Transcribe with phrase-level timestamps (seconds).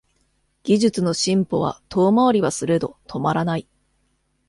[0.63, 3.67] 技術の進歩は遠回りはすれど止まらない